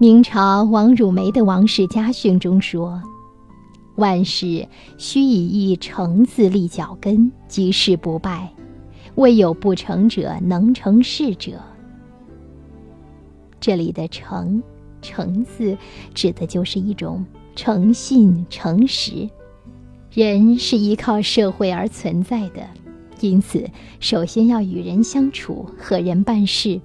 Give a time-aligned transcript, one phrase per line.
[0.00, 3.02] 明朝王汝梅的《王氏家训》中说
[3.96, 8.50] ：“万事须以一诚字立脚跟，即是不败。
[9.16, 11.60] 未有不成者，能成事者。”
[13.60, 14.62] 这里的“诚
[15.02, 15.76] ”“诚”字，
[16.14, 17.22] 指的就是一种
[17.54, 19.28] 诚信、诚实。
[20.10, 22.66] 人是依靠社会而存在的，
[23.20, 23.68] 因此，
[24.00, 26.80] 首先要与人相处，和人办事。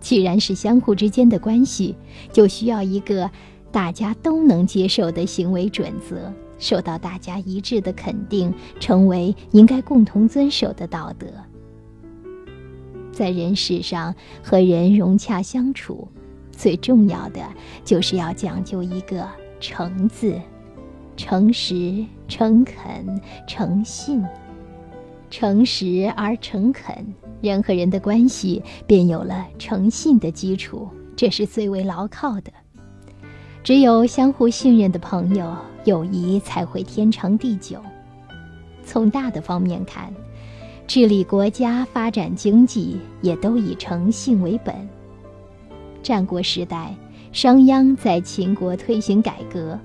[0.00, 1.94] 既然是相互之间的关系，
[2.32, 3.30] 就需要一个
[3.70, 11.26] 大家都能接受的行为准则，受到大家一致的肯定，成为应该共同遵守的道德。
[13.12, 16.08] 在人世上和人融洽相处，
[16.50, 17.42] 最重要的
[17.84, 19.28] 就是要讲究一个
[19.60, 20.40] “诚”字，
[21.16, 24.24] 诚实、诚恳、诚信，
[25.30, 26.94] 诚实而诚恳。
[27.40, 32.52] 人和人的关系便有了诚信的基础，这是最为牢靠的。
[33.62, 37.80] 只有相互信任的朋友，友谊才会天长地久。
[38.84, 40.12] 从大的方面看，
[40.86, 44.74] 治理国家、发展经济也都以诚信为本。
[46.02, 46.94] 战国时代，
[47.32, 49.78] 商鞅在秦国推行改革。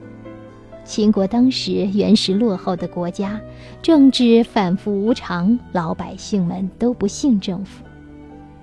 [0.85, 3.41] 秦国当时原是落后的国家，
[3.81, 7.83] 政治反复无常，老百姓们都不信政府。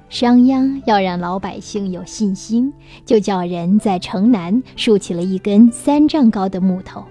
[0.09, 2.73] 商鞅要让老百姓有信心，
[3.05, 7.03] 就叫人在城南竖起了一根三丈高的木头，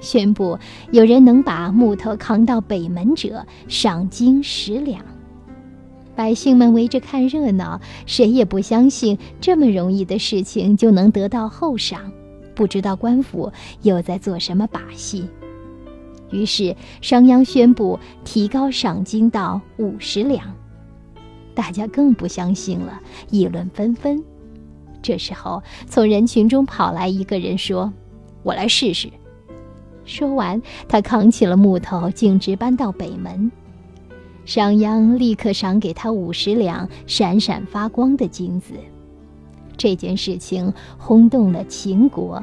[0.00, 0.58] 宣布
[0.90, 5.04] 有人能把木头扛到北门者，赏金十两。
[6.16, 12.00] 百姓们围着看热闹，谁也不相信这么容易的事情就能得到厚赏。
[12.54, 13.52] 不知道官府
[13.82, 15.28] 又在做什么把戏，
[16.30, 20.54] 于是商鞅宣布提高赏金到五十两，
[21.54, 24.22] 大家更不相信了，议论纷纷。
[25.02, 27.92] 这时候，从人群中跑来一个人说
[28.42, 29.10] ：“我来试试。”
[30.06, 33.50] 说完，他扛起了木头，径直搬到北门。
[34.44, 38.74] 商鞅立刻赏给他五十两闪闪发光的金子。
[39.76, 42.42] 这件事情轰动了秦国，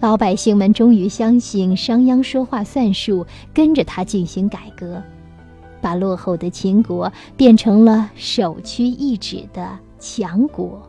[0.00, 5.02] 老百姓们终于相信商鞅说话算数，跟着他进行改革，
[5.80, 10.82] 把落后的秦国变成了首屈一指的强国。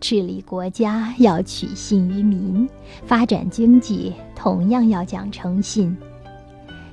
[0.00, 2.68] 治理国家要取信于民，
[3.06, 5.96] 发展经济同样要讲诚信。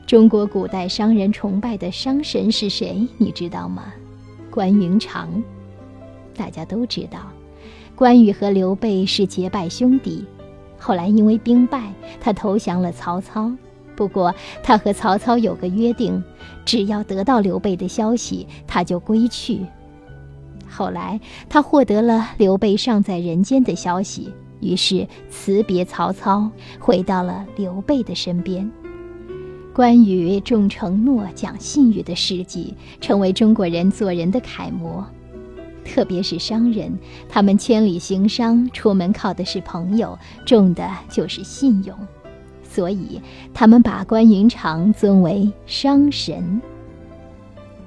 [0.05, 3.07] 中国古代商人崇拜的商神是谁？
[3.17, 3.85] 你知道吗？
[4.51, 5.29] 关云长。
[6.39, 7.19] 大家都知道，
[7.97, 10.23] 关羽和刘备是结拜兄弟。
[10.77, 13.51] 后来因为兵败，他投降了曹操。
[13.93, 14.33] 不过
[14.63, 16.23] 他和曹操有个约定，
[16.63, 19.59] 只要得到刘备的消息，他就归去。
[20.69, 21.19] 后来
[21.49, 28.71] 他获得了刘备尚在人间的消息，于是辞别曹操，回到了刘备的身边。
[29.75, 35.05] 关羽重承诺、讲信誉的事迹，成为中国人做人的楷模。
[35.89, 36.95] 特别是商人，
[37.27, 41.97] 他们千里行商，出门靠的是朋友，重的就是信用，
[42.63, 43.19] 所以
[43.55, 46.61] 他们把关云长尊为商神。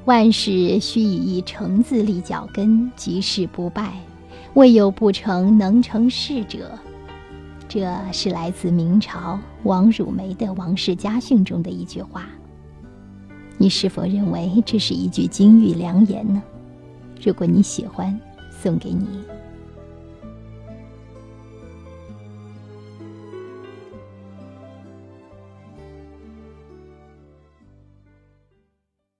[0.04, 3.92] 万事须以一诚字立脚跟，即事不败。
[4.54, 6.76] 未有不成能成事者。
[7.68, 12.26] 这是来自明朝王汝梅的《王氏家训》中的一句话。
[13.56, 16.42] 你是否认为这是一句金玉良言呢？
[17.24, 18.18] 如果你喜欢，
[18.50, 19.22] 送给你。